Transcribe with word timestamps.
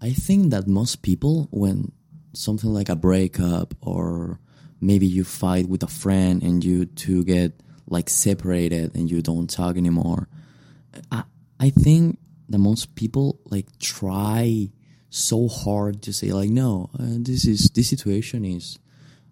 I 0.00 0.12
think 0.12 0.50
that 0.50 0.66
most 0.66 1.02
people, 1.02 1.48
when 1.50 1.92
something 2.32 2.72
like 2.72 2.88
a 2.88 2.96
breakup 2.96 3.74
or 3.80 4.40
maybe 4.80 5.06
you 5.06 5.24
fight 5.24 5.68
with 5.68 5.82
a 5.82 5.88
friend 5.88 6.42
and 6.42 6.64
you 6.64 6.86
two 6.86 7.24
get 7.24 7.60
like 7.86 8.08
separated 8.08 8.94
and 8.94 9.10
you 9.10 9.20
don't 9.20 9.50
talk 9.50 9.76
anymore, 9.76 10.28
I, 11.10 11.24
I 11.58 11.70
think 11.70 12.18
that 12.48 12.58
most 12.58 12.94
people 12.94 13.40
like 13.50 13.66
try 13.78 14.70
so 15.10 15.48
hard 15.48 16.02
to 16.02 16.12
say 16.12 16.30
like 16.30 16.50
no 16.50 16.88
uh, 16.94 17.18
this 17.18 17.44
is 17.44 17.68
this 17.70 17.88
situation 17.88 18.44
is 18.44 18.78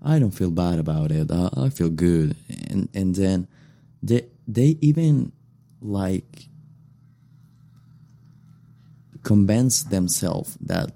i 0.03 0.19
don't 0.19 0.33
feel 0.33 0.51
bad 0.51 0.77
about 0.79 1.13
it. 1.13 1.31
Uh, 1.31 1.51
i 1.57 1.69
feel 1.69 1.89
good. 1.89 2.37
And 2.69 2.89
and 2.95 3.15
then 3.15 3.47
they 4.03 4.27
they 4.47 4.77
even 4.81 5.33
like 5.81 6.49
convince 9.23 9.85
themselves 9.85 10.57
that 10.61 10.91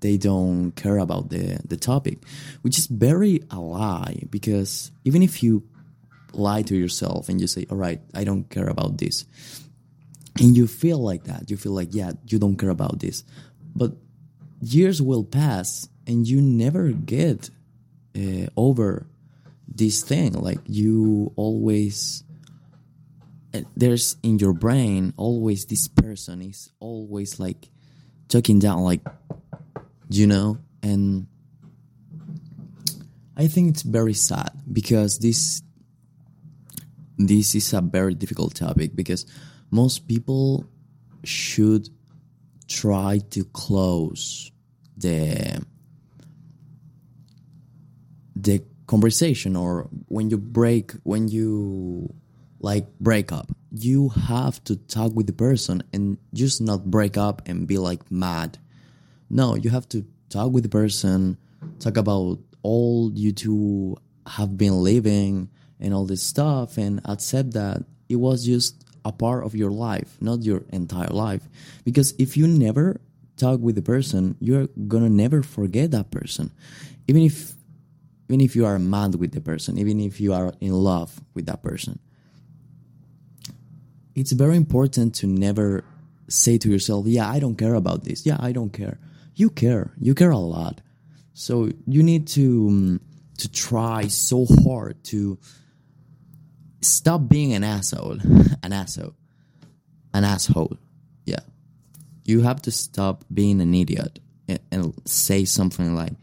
they 0.00 0.16
don't 0.16 0.72
care 0.72 0.98
about 0.98 1.30
the 1.30 1.58
the 1.66 1.76
topic 1.76 2.18
which 2.62 2.78
is 2.78 2.86
very 2.86 3.42
a 3.50 3.58
lie 3.58 4.22
because 4.30 4.90
even 5.04 5.22
if 5.22 5.42
you 5.42 5.62
lie 6.32 6.62
to 6.62 6.76
yourself 6.76 7.28
and 7.28 7.40
you 7.40 7.46
say 7.46 7.66
all 7.70 7.78
right 7.78 8.00
i 8.14 8.22
don't 8.24 8.50
care 8.50 8.68
about 8.68 8.98
this 8.98 9.24
and 10.38 10.56
you 10.56 10.66
feel 10.66 10.98
like 10.98 11.24
that 11.24 11.50
you 11.50 11.56
feel 11.56 11.72
like 11.72 11.94
yeah 11.94 12.12
you 12.26 12.38
don't 12.38 12.56
care 12.56 12.70
about 12.70 12.98
this. 13.00 13.24
But 13.74 13.92
years 14.60 15.02
will 15.02 15.24
pass 15.24 15.88
and 16.06 16.26
you 16.26 16.40
never 16.40 16.90
get 16.90 17.50
uh, 18.16 18.46
over 18.56 19.06
this 19.68 20.02
thing. 20.02 20.32
Like 20.32 20.60
you 20.66 21.32
always 21.36 22.24
Eh, 23.56 23.62
there's 23.76 24.16
in 24.22 24.38
your 24.38 24.52
brain 24.52 25.14
always 25.16 25.64
this 25.66 25.88
person 25.88 26.42
is 26.42 26.70
always 26.78 27.40
like 27.40 27.68
talking 28.28 28.58
down 28.58 28.80
like 28.80 29.00
you 30.08 30.26
know? 30.26 30.58
And 30.82 31.26
i 33.36 33.48
think 33.48 33.70
it's 33.70 33.82
very 33.82 34.14
sad 34.14 34.50
because 34.72 35.18
this 35.18 35.62
this 37.18 37.54
is 37.54 37.72
a 37.72 37.80
very 37.80 38.14
difficult 38.14 38.54
topic 38.54 38.94
because 38.94 39.26
most 39.70 40.06
people 40.06 40.64
should 41.24 41.88
try 42.68 43.18
to 43.30 43.44
close 43.44 44.52
the 44.96 45.60
the 48.36 48.62
conversation 48.86 49.56
or 49.56 49.88
when 50.08 50.30
you 50.30 50.38
break 50.38 50.92
when 51.02 51.28
you 51.28 52.14
like 52.68 52.86
break 52.98 53.28
up 53.38 53.48
you 53.70 54.08
have 54.30 54.56
to 54.68 54.74
talk 54.96 55.10
with 55.14 55.26
the 55.26 55.38
person 55.46 55.82
and 55.92 56.18
just 56.32 56.60
not 56.60 56.80
break 56.96 57.16
up 57.16 57.36
and 57.48 57.66
be 57.66 57.78
like 57.78 58.02
mad 58.10 58.58
no 59.28 59.54
you 59.54 59.70
have 59.70 59.88
to 59.88 59.98
talk 60.28 60.52
with 60.52 60.64
the 60.66 60.74
person 60.82 61.36
talk 61.78 61.96
about 61.96 62.38
all 62.62 63.12
you 63.14 63.30
two 63.32 63.96
have 64.26 64.56
been 64.56 64.82
living 64.82 65.48
and 65.78 65.94
all 65.94 66.04
this 66.04 66.22
stuff 66.22 66.78
and 66.78 67.00
accept 67.04 67.52
that 67.52 67.84
it 68.08 68.16
was 68.16 68.44
just 68.44 68.84
a 69.04 69.12
part 69.12 69.44
of 69.44 69.54
your 69.54 69.70
life, 69.70 70.16
not 70.20 70.42
your 70.42 70.64
entire 70.70 71.08
life. 71.08 71.48
Because 71.84 72.12
if 72.18 72.36
you 72.36 72.46
never 72.46 73.00
talk 73.36 73.60
with 73.60 73.76
the 73.76 73.82
person, 73.82 74.36
you're 74.40 74.66
gonna 74.88 75.08
never 75.08 75.42
forget 75.42 75.92
that 75.92 76.10
person. 76.10 76.50
Even 77.06 77.22
if 77.22 77.54
even 78.28 78.40
if 78.40 78.56
you 78.56 78.66
are 78.66 78.78
mad 78.80 79.14
with 79.14 79.30
the 79.30 79.40
person, 79.40 79.78
even 79.78 80.00
if 80.00 80.20
you 80.20 80.34
are 80.34 80.52
in 80.60 80.72
love 80.72 81.20
with 81.34 81.46
that 81.46 81.62
person. 81.62 82.00
It's 84.16 84.32
very 84.32 84.56
important 84.56 85.14
to 85.16 85.26
never 85.26 85.84
say 86.28 86.58
to 86.58 86.68
yourself, 86.70 87.06
Yeah, 87.06 87.30
I 87.30 87.38
don't 87.38 87.56
care 87.56 87.74
about 87.74 88.02
this. 88.02 88.26
Yeah, 88.26 88.38
I 88.40 88.50
don't 88.52 88.72
care. 88.72 88.98
You 89.34 89.50
care. 89.50 89.92
You 90.00 90.14
care 90.14 90.30
a 90.30 90.38
lot. 90.38 90.80
So 91.34 91.70
you 91.86 92.02
need 92.02 92.26
to 92.28 92.66
um, 92.68 93.00
to 93.38 93.52
try 93.52 94.06
so 94.06 94.46
hard 94.64 95.04
to 95.04 95.38
stop 96.80 97.28
being 97.28 97.52
an 97.52 97.62
asshole. 97.62 98.18
An 98.62 98.72
asshole. 98.72 99.14
An 100.14 100.24
asshole. 100.24 100.78
Yeah. 101.26 101.40
You 102.24 102.40
have 102.40 102.62
to 102.62 102.70
stop 102.70 103.24
being 103.32 103.60
an 103.60 103.74
idiot 103.74 104.18
and, 104.48 104.60
and 104.72 104.94
say 105.04 105.44
something 105.44 105.94
like, 105.94 106.14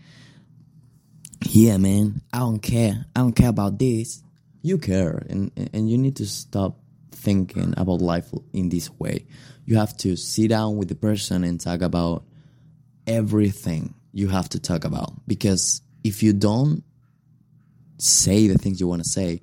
yeah, 1.45 1.77
man, 1.77 2.21
I 2.33 2.39
don't 2.39 2.59
care. 2.59 3.05
I 3.15 3.19
don't 3.19 3.35
care 3.35 3.49
about 3.49 3.77
this. 3.77 4.23
You 4.63 4.79
care. 4.79 5.23
And, 5.29 5.51
and 5.73 5.89
you 5.89 5.99
need 5.99 6.15
to 6.15 6.25
stop 6.25 6.79
thinking 7.13 7.73
about 7.77 8.01
life 8.01 8.31
in 8.51 8.69
this 8.69 8.89
way. 8.99 9.25
You 9.65 9.77
have 9.77 9.95
to 9.97 10.15
sit 10.15 10.49
down 10.49 10.77
with 10.77 10.89
the 10.89 10.95
person 10.95 11.43
and 11.43 11.59
talk 11.59 11.81
about 11.81 12.23
everything 13.07 13.93
you 14.11 14.27
have 14.27 14.49
to 14.49 14.59
talk 14.59 14.83
about. 14.83 15.13
Because 15.27 15.81
if 16.03 16.21
you 16.21 16.33
don't 16.33 16.83
say 17.97 18.47
the 18.47 18.57
things 18.57 18.79
you 18.79 18.87
want 18.87 19.03
to 19.03 19.09
say, 19.09 19.41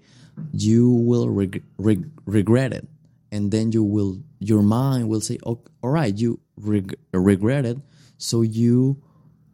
you 0.52 0.90
will 0.90 1.28
reg- 1.28 1.64
reg- 1.78 2.10
regret 2.26 2.72
it 2.72 2.88
and 3.32 3.50
then 3.50 3.72
you 3.72 3.82
will 3.82 4.18
your 4.38 4.62
mind 4.62 5.08
will 5.08 5.20
say 5.20 5.38
oh, 5.46 5.60
all 5.82 5.90
right 5.90 6.18
you 6.18 6.40
reg- 6.56 6.96
regret 7.12 7.64
it 7.64 7.76
so 8.18 8.42
you 8.42 9.00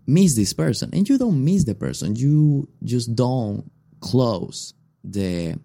miss 0.06 0.34
this 0.34 0.52
person 0.52 0.90
and 0.92 1.08
you 1.08 1.18
don't 1.18 1.44
miss 1.44 1.64
the 1.64 1.74
person 1.74 2.14
you 2.16 2.68
just 2.84 3.14
don't 3.14 3.70
close 4.00 4.74
the 5.04 5.58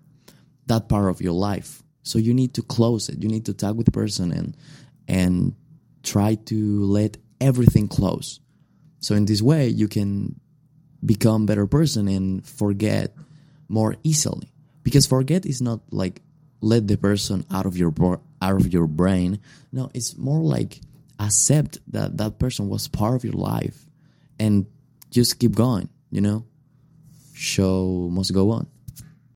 that 0.68 0.90
part 0.90 1.10
of 1.10 1.22
your 1.22 1.34
life 1.34 1.84
so 2.04 2.20
you 2.20 2.34
need 2.34 2.54
to 2.56 2.62
close 2.62 3.10
it. 3.10 3.22
You 3.22 3.30
need 3.30 3.46
to 3.46 3.54
talk 3.54 3.76
with 3.76 3.86
the 3.86 3.92
person 3.92 4.32
and 4.32 4.58
and 5.08 5.56
try 6.04 6.36
to 6.36 6.84
let 6.86 7.18
everything 7.40 7.88
close. 7.88 8.40
So 9.00 9.16
in 9.16 9.26
this 9.26 9.42
way 9.42 9.68
you 9.68 9.88
can 9.88 10.40
become 11.06 11.46
better 11.46 11.68
person 11.68 12.08
and 12.08 12.46
forget 12.46 13.16
more 13.68 13.96
easily. 14.04 14.52
Because 14.84 15.06
forget 15.06 15.46
is 15.46 15.62
not 15.62 15.82
like 15.92 16.22
let 16.62 16.88
the 16.88 16.98
person 16.98 17.46
out 17.52 17.66
of 17.66 17.78
your 17.78 17.94
out 18.42 18.56
of 18.56 18.74
your 18.74 18.88
brain. 18.88 19.40
No 19.72 19.90
it's 19.94 20.18
more 20.18 20.42
like 20.42 20.82
accept 21.20 21.78
that 21.88 22.18
that 22.18 22.40
person 22.40 22.68
was 22.68 22.88
part 22.88 23.16
of 23.16 23.24
your 23.24 23.34
life 23.34 23.86
and 24.40 24.66
just 25.12 25.40
keep 25.40 25.56
going 25.56 25.90
you 26.12 26.22
know? 26.22 26.46
Show 27.34 28.10
must 28.12 28.34
go 28.34 28.52
on 28.52 28.68